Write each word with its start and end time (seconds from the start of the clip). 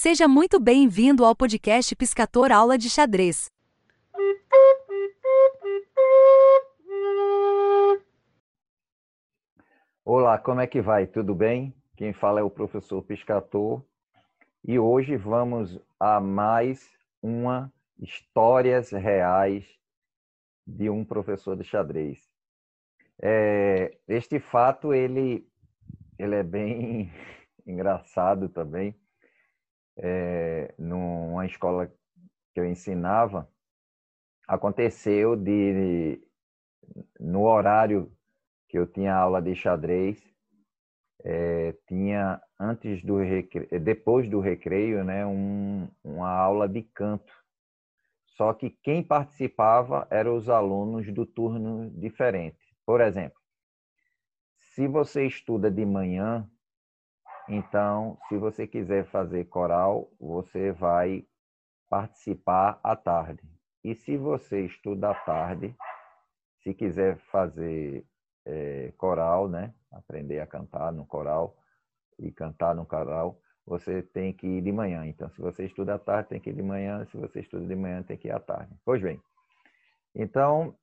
Seja 0.00 0.28
muito 0.28 0.60
bem-vindo 0.60 1.24
ao 1.24 1.34
podcast 1.34 1.96
Piscator 1.96 2.52
Aula 2.52 2.78
de 2.78 2.88
Xadrez. 2.88 3.50
Olá, 10.04 10.38
como 10.38 10.60
é 10.60 10.68
que 10.68 10.80
vai? 10.80 11.04
Tudo 11.08 11.34
bem? 11.34 11.74
Quem 11.96 12.12
fala 12.12 12.38
é 12.38 12.44
o 12.44 12.48
professor 12.48 13.02
Piscator 13.02 13.82
e 14.64 14.78
hoje 14.78 15.16
vamos 15.16 15.80
a 15.98 16.20
mais 16.20 16.88
uma 17.20 17.72
Histórias 17.98 18.92
Reais 18.92 19.66
de 20.64 20.88
um 20.88 21.04
professor 21.04 21.56
de 21.56 21.64
xadrez. 21.64 22.20
É, 23.20 23.98
este 24.06 24.38
fato 24.38 24.94
ele, 24.94 25.44
ele 26.16 26.36
é 26.36 26.44
bem 26.44 27.12
engraçado 27.66 28.48
também. 28.48 28.94
É, 29.98 30.74
numa 30.78 31.44
escola 31.44 31.92
que 32.54 32.60
eu 32.60 32.64
ensinava, 32.64 33.48
aconteceu 34.46 35.36
de 35.36 36.20
no 37.20 37.44
horário 37.44 38.10
que 38.68 38.78
eu 38.78 38.86
tinha 38.86 39.14
aula 39.14 39.42
de 39.42 39.54
xadrez, 39.54 40.18
é, 41.24 41.74
tinha 41.86 42.40
antes 42.58 43.02
do 43.02 43.18
recreio, 43.18 43.80
depois 43.80 44.28
do 44.28 44.40
recreio, 44.40 45.04
né, 45.04 45.26
um, 45.26 45.88
uma 46.02 46.30
aula 46.30 46.68
de 46.68 46.82
canto. 46.82 47.32
Só 48.36 48.52
que 48.54 48.70
quem 48.82 49.02
participava 49.02 50.06
eram 50.10 50.36
os 50.36 50.48
alunos 50.48 51.12
do 51.12 51.26
turno 51.26 51.90
diferente. 51.90 52.58
Por 52.86 53.00
exemplo, 53.00 53.38
se 54.74 54.86
você 54.86 55.26
estuda 55.26 55.70
de 55.70 55.84
manhã, 55.84 56.48
então, 57.48 58.18
se 58.28 58.36
você 58.36 58.66
quiser 58.66 59.06
fazer 59.06 59.46
coral, 59.46 60.10
você 60.20 60.70
vai 60.72 61.24
participar 61.88 62.78
à 62.82 62.94
tarde. 62.94 63.42
E 63.82 63.94
se 63.94 64.16
você 64.16 64.66
estuda 64.66 65.10
à 65.10 65.14
tarde, 65.14 65.74
se 66.62 66.74
quiser 66.74 67.16
fazer 67.30 68.04
é, 68.44 68.92
coral, 68.98 69.48
né? 69.48 69.72
Aprender 69.90 70.40
a 70.40 70.46
cantar 70.46 70.92
no 70.92 71.06
coral 71.06 71.56
e 72.18 72.30
cantar 72.30 72.74
no 72.74 72.84
coral, 72.84 73.40
você 73.64 74.02
tem 74.02 74.32
que 74.32 74.46
ir 74.46 74.60
de 74.60 74.72
manhã. 74.72 75.06
Então, 75.06 75.30
se 75.30 75.40
você 75.40 75.64
estuda 75.64 75.94
à 75.94 75.98
tarde, 75.98 76.28
tem 76.28 76.40
que 76.40 76.50
ir 76.50 76.54
de 76.54 76.62
manhã. 76.62 77.06
Se 77.06 77.16
você 77.16 77.40
estuda 77.40 77.66
de 77.66 77.76
manhã, 77.76 78.02
tem 78.02 78.18
que 78.18 78.28
ir 78.28 78.32
à 78.32 78.40
tarde. 78.40 78.74
Pois 78.84 79.00
bem. 79.00 79.20
Então, 80.14 80.76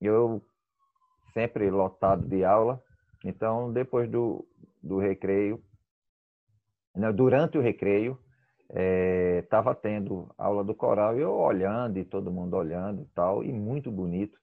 eu 0.00 0.42
sempre 1.32 1.70
lotado 1.70 2.26
de 2.26 2.44
aula. 2.44 2.82
Então, 3.24 3.72
depois 3.72 4.10
do, 4.10 4.46
do 4.82 4.98
recreio, 4.98 5.62
né, 6.94 7.12
durante 7.12 7.58
o 7.58 7.60
recreio, 7.60 8.18
estava 9.38 9.72
é, 9.72 9.74
tendo 9.74 10.32
aula 10.38 10.64
do 10.64 10.74
coral 10.74 11.16
e 11.18 11.20
eu 11.20 11.32
olhando 11.32 11.98
e 11.98 12.04
todo 12.04 12.30
mundo 12.32 12.56
olhando 12.56 13.02
e 13.02 13.06
tal, 13.14 13.44
e 13.44 13.52
muito 13.52 13.90
bonito. 13.90 14.38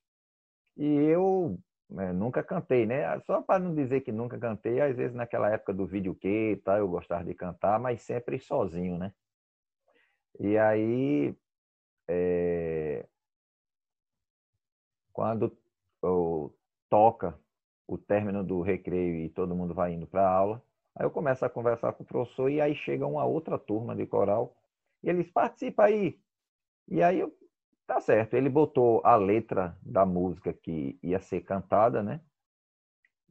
E 0.77 0.85
eu 0.85 1.59
né, 1.89 2.13
nunca 2.13 2.43
cantei, 2.43 2.85
né? 2.85 3.19
Só 3.21 3.41
para 3.41 3.59
não 3.59 3.73
dizer 3.73 4.01
que 4.01 4.11
nunca 4.11 4.37
cantei, 4.37 4.79
às 4.81 4.95
vezes 4.95 5.15
naquela 5.15 5.49
época 5.51 5.73
do 5.73 5.85
vídeo 5.85 6.13
que 6.15 6.61
tá, 6.63 6.77
eu 6.77 6.87
gostava 6.87 7.23
de 7.23 7.33
cantar, 7.33 7.79
mas 7.79 8.01
sempre 8.01 8.39
sozinho, 8.39 8.97
né? 8.97 9.13
E 10.39 10.57
aí, 10.57 11.35
é... 12.07 13.05
quando 15.11 15.57
toca 16.89 17.37
o 17.87 17.97
término 17.97 18.43
do 18.43 18.61
recreio 18.61 19.15
e 19.25 19.29
todo 19.29 19.55
mundo 19.55 19.73
vai 19.73 19.93
indo 19.93 20.07
para 20.07 20.21
a 20.21 20.31
aula, 20.31 20.63
aí 20.99 21.05
eu 21.05 21.11
começo 21.11 21.43
a 21.45 21.49
conversar 21.49 21.93
com 21.93 22.03
o 22.03 22.05
professor 22.05 22.49
e 22.49 22.61
aí 22.61 22.75
chega 22.75 23.07
uma 23.07 23.25
outra 23.25 23.57
turma 23.57 23.95
de 23.95 24.05
coral 24.05 24.55
e 25.01 25.09
eles 25.09 25.31
participam 25.31 25.85
aí. 25.85 26.19
E 26.87 27.01
aí 27.01 27.19
eu 27.19 27.33
Tá 27.89 27.99
certo, 27.99 28.35
ele 28.35 28.49
botou 28.49 29.01
a 29.03 29.15
letra 29.15 29.75
da 29.81 30.05
música 30.05 30.53
que 30.53 30.99
ia 31.01 31.19
ser 31.19 31.41
cantada, 31.41 32.03
né? 32.03 32.21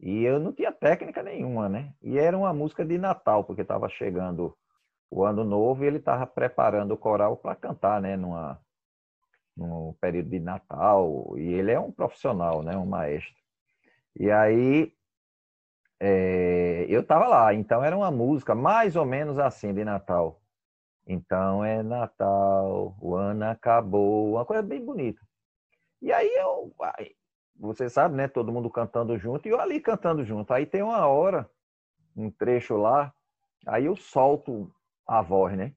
E 0.01 0.25
eu 0.25 0.41
não 0.41 0.53
tinha 0.53 0.73
técnica 0.73 1.23
nenhuma, 1.23 1.69
né? 1.69 1.95
E 2.03 2.19
era 2.19 2.37
uma 2.37 2.53
música 2.53 2.85
de 2.85 2.99
Natal, 2.99 3.45
porque 3.45 3.63
estava 3.63 3.89
chegando 3.89 4.59
o 5.09 5.25
ano 5.25 5.45
novo 5.45 5.85
e 5.85 5.87
ele 5.87 5.99
estava 5.99 6.27
preparando 6.27 6.91
o 6.91 6.97
coral 6.99 7.37
para 7.37 7.55
cantar, 7.55 8.03
né? 8.03 8.17
Numa, 8.17 8.61
no 9.57 9.95
período 10.01 10.29
de 10.29 10.41
Natal. 10.41 11.39
E 11.39 11.43
ele 11.55 11.71
é 11.71 11.79
um 11.79 11.93
profissional, 11.93 12.61
né? 12.61 12.77
Um 12.77 12.85
maestro. 12.85 13.41
E 14.19 14.29
aí 14.29 14.93
é, 16.01 16.87
eu 16.89 17.01
estava 17.01 17.27
lá, 17.27 17.53
então 17.53 17.83
era 17.83 17.97
uma 17.97 18.11
música 18.11 18.55
mais 18.55 18.97
ou 18.97 19.05
menos 19.05 19.39
assim 19.39 19.75
de 19.75 19.85
Natal. 19.85 20.41
Então 21.07 21.65
é 21.65 21.83
Natal, 21.83 22.97
o 23.01 23.15
ano 23.15 23.45
acabou, 23.47 24.35
uma 24.35 24.45
coisa 24.45 24.63
bem 24.63 24.85
bonita. 24.85 25.21
E 26.01 26.13
aí 26.13 26.29
eu, 26.37 26.73
você 27.59 27.89
sabe, 27.89 28.15
né? 28.15 28.29
Todo 28.29 28.53
mundo 28.53 28.71
cantando 28.71 29.19
junto 29.19 29.49
e 29.49 29.51
eu 29.51 29.61
ali 29.61 29.81
cantando 29.81 30.25
junto. 30.25 30.53
Aí 30.53 30.65
tem 30.65 30.83
uma 30.83 31.07
hora, 31.07 31.51
um 32.17 32.31
trecho 32.31 32.77
lá, 32.77 33.13
aí 33.67 33.87
eu 33.87 33.97
solto 33.97 34.73
a 35.07 35.21
voz, 35.23 35.57
né? 35.57 35.75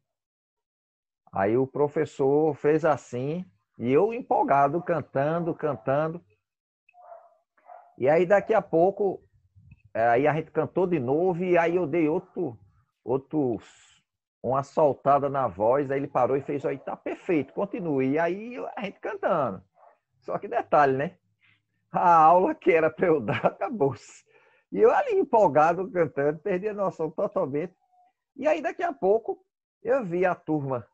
Aí 1.32 1.58
o 1.58 1.66
professor 1.66 2.54
fez 2.56 2.84
assim 2.84 3.46
e 3.80 3.90
eu 3.92 4.14
empolgado 4.14 4.82
cantando, 4.84 5.56
cantando. 5.56 6.24
E 7.98 8.10
aí 8.10 8.26
daqui 8.26 8.54
a 8.54 8.62
pouco, 8.62 9.24
aí 9.94 10.28
a 10.28 10.34
gente 10.34 10.52
cantou 10.52 10.88
de 10.88 11.00
novo 11.00 11.44
e 11.44 11.58
aí 11.58 11.76
eu 11.76 11.86
dei 11.86 12.08
outro 12.08 12.58
outro 13.04 13.60
uma 14.44 14.64
soltada 14.64 15.30
na 15.30 15.48
voz, 15.48 15.92
aí 15.92 16.00
ele 16.00 16.08
parou 16.08 16.36
e 16.36 16.42
fez, 16.42 16.66
aí 16.66 16.78
tá 16.80 16.96
perfeito, 16.96 17.54
continue. 17.54 18.12
E 18.12 18.20
aí 18.20 18.56
a 18.76 18.86
gente 18.86 19.00
cantando. 19.00 19.64
Só 20.20 20.38
que 20.38 20.48
detalhe, 20.48 20.98
né? 20.98 21.18
A 21.92 22.16
aula 22.16 22.56
que 22.56 22.72
era 22.72 22.90
para 22.90 23.08
eu 23.08 23.20
dar 23.20 23.46
acabou-se. 23.46 24.24
E 24.72 24.80
eu 24.80 24.92
ali 24.92 25.12
empolgado 25.12 25.90
cantando, 25.92 26.40
perdi 26.40 26.70
a 26.70 26.74
noção 26.74 27.12
totalmente. 27.12 27.76
E 28.36 28.48
aí 28.48 28.62
daqui 28.62 28.82
a 28.82 28.94
pouco 28.94 29.46
eu 29.84 30.04
vi 30.04 30.26
a 30.26 30.34
turma, 30.34 30.88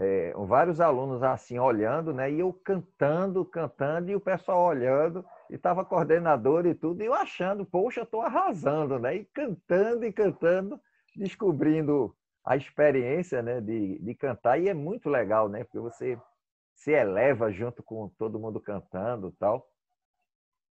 é, 0.00 0.32
vários 0.34 0.80
alunos 0.80 1.22
assim 1.22 1.58
olhando, 1.58 2.14
né? 2.14 2.32
E 2.32 2.40
eu 2.40 2.54
cantando, 2.54 3.44
cantando, 3.44 4.10
e 4.10 4.16
o 4.16 4.20
pessoal 4.20 4.64
olhando, 4.64 5.22
e 5.50 5.56
estava 5.56 5.84
coordenador 5.84 6.64
e 6.66 6.74
tudo, 6.74 7.02
e 7.02 7.06
eu 7.06 7.12
achando, 7.12 7.66
poxa, 7.66 8.00
estou 8.00 8.22
arrasando, 8.22 8.98
né? 8.98 9.16
E 9.16 9.24
cantando 9.26 10.06
e 10.06 10.12
cantando, 10.12 10.80
descobrindo 11.14 12.16
a 12.42 12.56
experiência 12.56 13.42
né, 13.42 13.60
de, 13.60 13.98
de 13.98 14.14
cantar, 14.14 14.58
e 14.58 14.70
é 14.70 14.74
muito 14.74 15.10
legal, 15.10 15.50
né? 15.50 15.64
Porque 15.64 15.78
você 15.78 16.18
se 16.74 16.92
eleva 16.92 17.52
junto 17.52 17.82
com 17.82 18.08
todo 18.16 18.40
mundo 18.40 18.58
cantando 18.58 19.30
tal. 19.32 19.68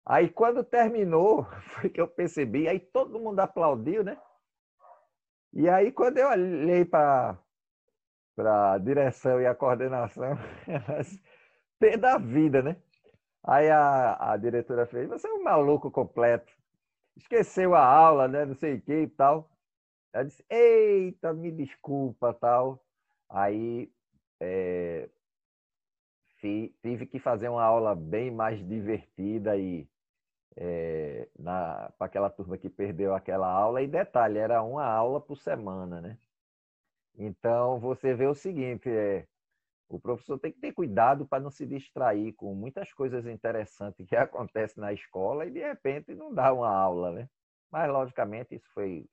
Aí 0.07 0.31
quando 0.31 0.65
terminou, 0.65 1.45
foi 1.77 1.91
que 1.91 2.01
eu 2.01 2.09
percebi, 2.09 2.67
aí 2.67 2.81
todo 2.81 3.21
mundo 3.21 3.39
aplaudiu, 3.41 4.03
né? 4.03 4.17
E 5.53 5.69
aí 5.69 5.93
quando 5.93 6.17
eu 6.17 6.31
olhei 6.31 6.87
para 6.87 7.39
a 8.47 8.79
direção 8.79 9.41
e 9.41 9.47
a 9.47 9.55
coordenação, 9.55 10.39
elas 10.67 11.21
pé 11.79 11.97
da 11.97 12.19
vida, 12.19 12.63
né? 12.63 12.77
Aí 13.43 13.71
a, 13.71 14.33
a 14.33 14.37
diretora 14.37 14.87
fez, 14.87 15.09
você 15.09 15.27
é 15.27 15.33
um 15.33 15.43
maluco 15.43 15.91
completo. 15.91 16.53
Esqueceu 17.17 17.75
a 17.75 17.85
aula, 17.85 18.29
né? 18.29 18.45
Não 18.45 18.55
sei 18.55 18.75
o 18.75 18.83
que 18.83 18.93
e 18.93 19.09
tal. 19.09 19.51
Ela 20.13 20.25
disse, 20.25 20.45
eita, 20.51 21.33
me 21.33 21.51
desculpa, 21.51 22.35
tal. 22.35 22.85
Aí 23.29 23.91
é, 24.41 25.09
tive 26.83 27.07
que 27.07 27.19
fazer 27.19 27.49
uma 27.49 27.63
aula 27.63 27.95
bem 27.95 28.31
mais 28.31 28.67
divertida 28.67 29.57
e 29.57 29.89
é, 30.57 31.29
para 31.99 32.07
aquela 32.07 32.31
turma 32.31 32.59
que 32.59 32.69
perdeu 32.69 33.15
aquela 33.15 33.49
aula. 33.49 33.83
E 33.83 33.87
detalhe, 33.87 34.39
era 34.39 34.63
uma 34.63 34.85
aula 34.85 35.21
por 35.21 35.37
semana, 35.37 36.01
né? 36.01 36.19
Então, 37.17 37.79
você 37.79 38.15
vê 38.15 38.27
o 38.27 38.35
seguinte, 38.35 38.89
é, 38.89 39.27
o 39.89 39.99
professor 39.99 40.39
tem 40.39 40.53
que 40.53 40.61
ter 40.61 40.73
cuidado 40.73 41.27
para 41.27 41.43
não 41.43 41.51
se 41.51 41.67
distrair 41.67 42.33
com 42.35 42.55
muitas 42.55 42.93
coisas 42.93 43.27
interessantes 43.27 44.07
que 44.07 44.15
acontecem 44.17 44.81
na 44.81 44.93
escola 44.93 45.47
e, 45.47 45.51
de 45.51 45.61
repente, 45.61 46.15
não 46.15 46.33
dar 46.33 46.53
uma 46.53 46.71
aula, 46.71 47.13
né? 47.13 47.29
Mas, 47.71 47.91
logicamente, 47.91 48.55
isso 48.55 48.69
foi 48.73 49.09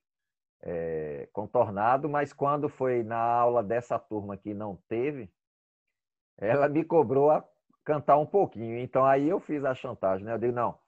é, 0.62 1.28
contornado, 1.32 2.08
mas 2.08 2.32
quando 2.32 2.68
foi 2.68 3.02
na 3.02 3.18
aula 3.18 3.62
dessa 3.62 3.98
turma 3.98 4.36
que 4.36 4.54
não 4.54 4.76
teve, 4.88 5.30
ela 6.36 6.68
me 6.68 6.84
cobrou 6.84 7.30
a 7.30 7.44
cantar 7.84 8.18
um 8.18 8.26
pouquinho. 8.26 8.78
Então 8.78 9.04
aí 9.04 9.28
eu 9.28 9.40
fiz 9.40 9.64
a 9.64 9.74
chantagem, 9.74 10.24
né? 10.24 10.34
Eu 10.34 10.38
digo, 10.38 10.52
não, 10.52 10.78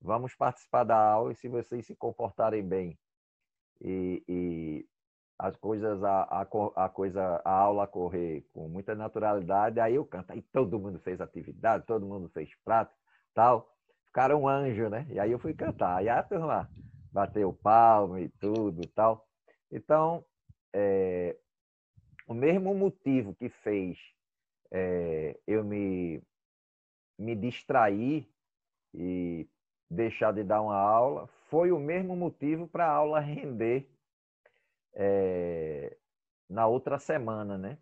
vamos 0.00 0.34
participar 0.34 0.84
da 0.84 0.96
aula 0.96 1.32
e 1.32 1.36
se 1.36 1.48
vocês 1.48 1.86
se 1.86 1.96
comportarem 1.96 2.62
bem 2.66 2.98
e, 3.80 4.22
e 4.28 4.88
as 5.44 5.54
coisas, 5.56 6.02
a, 6.02 6.22
a, 6.22 6.46
a, 6.84 6.88
coisa, 6.88 7.42
a 7.44 7.50
aula 7.50 7.86
correr 7.86 8.48
com 8.54 8.66
muita 8.66 8.94
naturalidade, 8.94 9.78
aí 9.78 9.94
eu 9.94 10.04
canto. 10.06 10.30
Aí 10.30 10.40
todo 10.40 10.78
mundo 10.78 10.98
fez 10.98 11.20
atividade, 11.20 11.84
todo 11.84 12.06
mundo 12.06 12.30
fez 12.30 12.48
prato, 12.64 12.94
tal. 13.34 13.70
Ficaram 14.06 14.40
um 14.40 14.48
anjo, 14.48 14.88
né? 14.88 15.06
E 15.10 15.20
aí 15.20 15.30
eu 15.30 15.38
fui 15.38 15.52
cantar. 15.52 16.02
E 16.02 16.08
a 16.08 16.22
turma 16.22 16.70
bateu 17.12 17.52
palma 17.52 18.22
e 18.22 18.30
tudo 18.30 18.88
tal. 18.88 19.28
Então, 19.70 20.24
é, 20.72 21.36
o 22.26 22.32
mesmo 22.32 22.74
motivo 22.74 23.34
que 23.34 23.50
fez 23.50 23.98
é, 24.72 25.38
eu 25.46 25.62
me, 25.62 26.22
me 27.18 27.36
distrair 27.36 28.26
e 28.94 29.46
deixar 29.90 30.32
de 30.32 30.42
dar 30.42 30.62
uma 30.62 30.78
aula, 30.78 31.26
foi 31.50 31.70
o 31.70 31.78
mesmo 31.78 32.16
motivo 32.16 32.66
para 32.66 32.86
a 32.86 32.92
aula 32.92 33.20
render 33.20 33.90
é, 34.94 35.96
na 36.48 36.66
outra 36.66 36.98
semana, 36.98 37.58
né? 37.58 37.78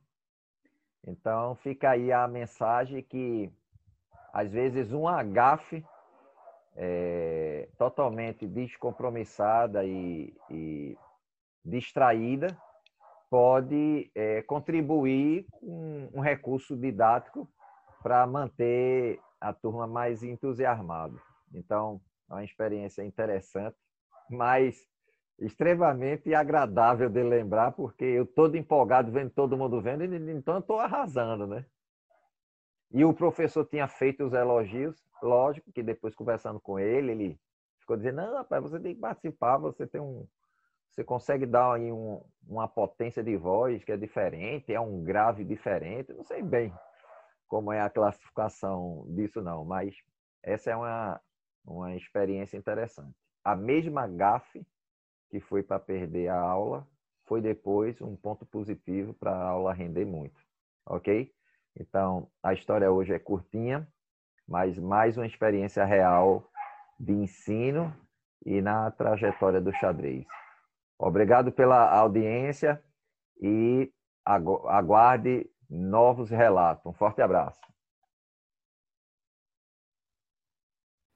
Então 1.06 1.56
fica 1.56 1.90
aí 1.90 2.12
a 2.12 2.26
mensagem 2.28 3.02
que 3.02 3.50
às 4.32 4.50
vezes 4.50 4.92
um 4.92 5.06
agafe 5.06 5.84
é, 6.76 7.68
totalmente 7.76 8.46
descompromissada 8.46 9.84
e, 9.84 10.34
e 10.50 10.96
distraída 11.64 12.56
pode 13.28 14.10
é, 14.14 14.42
contribuir 14.42 15.46
com 15.50 16.10
um 16.12 16.20
recurso 16.20 16.76
didático 16.76 17.48
para 18.02 18.26
manter 18.26 19.20
a 19.40 19.52
turma 19.52 19.86
mais 19.86 20.22
entusiasmada. 20.22 21.18
Então, 21.54 22.00
é 22.30 22.34
uma 22.34 22.44
experiência 22.44 23.02
interessante, 23.02 23.76
mas 24.28 24.86
extremamente 25.38 26.34
agradável 26.34 27.08
de 27.08 27.22
lembrar, 27.22 27.72
porque 27.72 28.04
eu 28.04 28.26
todo 28.26 28.56
empolgado 28.56 29.10
vendo 29.10 29.30
todo 29.30 29.56
mundo 29.56 29.80
vendo, 29.80 30.04
então 30.04 30.54
eu 30.54 30.60
estou 30.60 30.78
arrasando, 30.78 31.46
né? 31.46 31.64
E 32.90 33.04
o 33.04 33.14
professor 33.14 33.64
tinha 33.64 33.88
feito 33.88 34.24
os 34.24 34.32
elogios, 34.32 35.02
lógico 35.22 35.72
que 35.72 35.82
depois 35.82 36.14
conversando 36.14 36.60
com 36.60 36.78
ele, 36.78 37.12
ele 37.12 37.40
ficou 37.80 37.96
dizendo, 37.96 38.16
não, 38.16 38.34
rapaz, 38.34 38.62
você 38.62 38.78
tem 38.78 38.94
que 38.94 39.00
participar, 39.00 39.58
você 39.58 39.86
tem 39.86 40.00
um... 40.00 40.26
Você 40.90 41.02
consegue 41.02 41.46
dar 41.46 41.72
aí 41.72 41.90
um, 41.90 42.22
uma 42.46 42.68
potência 42.68 43.24
de 43.24 43.34
voz 43.34 43.82
que 43.82 43.92
é 43.92 43.96
diferente, 43.96 44.74
é 44.74 44.78
um 44.78 45.02
grave 45.02 45.42
diferente, 45.42 46.12
não 46.12 46.22
sei 46.22 46.42
bem 46.42 46.70
como 47.52 47.70
é 47.70 47.82
a 47.82 47.90
classificação 47.90 49.04
disso 49.08 49.42
não, 49.42 49.62
mas 49.62 49.94
essa 50.42 50.70
é 50.70 50.74
uma, 50.74 51.20
uma 51.66 51.94
experiência 51.94 52.56
interessante. 52.56 53.14
A 53.44 53.54
mesma 53.54 54.08
gafe 54.08 54.66
que 55.32 55.40
foi 55.40 55.62
para 55.62 55.80
perder 55.80 56.28
a 56.28 56.38
aula 56.38 56.86
foi 57.24 57.40
depois 57.40 57.98
um 58.02 58.14
ponto 58.14 58.44
positivo 58.44 59.14
para 59.14 59.30
a 59.30 59.48
aula 59.48 59.72
render 59.72 60.04
muito, 60.04 60.38
ok? 60.84 61.32
Então, 61.74 62.30
a 62.42 62.52
história 62.52 62.92
hoje 62.92 63.14
é 63.14 63.18
curtinha, 63.18 63.88
mas 64.46 64.78
mais 64.78 65.16
uma 65.16 65.26
experiência 65.26 65.86
real 65.86 66.50
de 67.00 67.14
ensino 67.14 67.96
e 68.44 68.60
na 68.60 68.90
trajetória 68.90 69.58
do 69.58 69.72
xadrez. 69.72 70.26
Obrigado 70.98 71.50
pela 71.50 71.90
audiência 71.90 72.84
e 73.40 73.90
aguarde 74.26 75.50
novos 75.70 76.28
relatos. 76.28 76.84
Um 76.84 76.92
forte 76.92 77.22
abraço. 77.22 77.58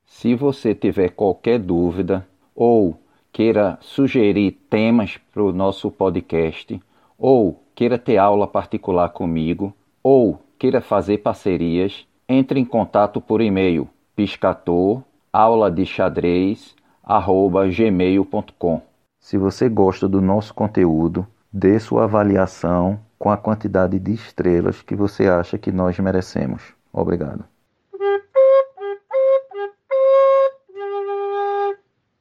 Se 0.06 0.34
você 0.34 0.74
tiver 0.74 1.10
qualquer 1.10 1.58
dúvida 1.58 2.26
ou 2.54 3.05
queira 3.36 3.76
sugerir 3.82 4.52
temas 4.70 5.18
para 5.30 5.42
o 5.42 5.52
nosso 5.52 5.90
podcast, 5.90 6.80
ou 7.18 7.62
queira 7.74 7.98
ter 7.98 8.16
aula 8.16 8.48
particular 8.48 9.10
comigo, 9.10 9.74
ou 10.02 10.40
queira 10.58 10.80
fazer 10.80 11.18
parcerias, 11.18 12.06
entre 12.26 12.58
em 12.58 12.64
contato 12.64 13.20
por 13.20 13.42
e-mail 13.42 13.90
piscator 14.16 15.02
aula 15.30 15.70
de 15.70 15.84
xadrez 15.84 16.74
gmail.com. 17.76 18.80
Se 19.20 19.36
você 19.36 19.68
gosta 19.68 20.08
do 20.08 20.22
nosso 20.22 20.54
conteúdo, 20.54 21.26
dê 21.52 21.78
sua 21.78 22.04
avaliação 22.04 22.98
com 23.18 23.28
a 23.28 23.36
quantidade 23.36 23.98
de 23.98 24.14
estrelas 24.14 24.80
que 24.80 24.96
você 24.96 25.28
acha 25.28 25.58
que 25.58 25.70
nós 25.70 25.98
merecemos. 25.98 26.62
Obrigado. 26.90 27.44